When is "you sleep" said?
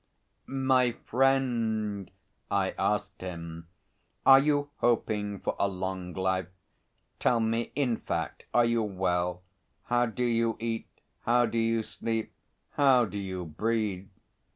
11.59-12.33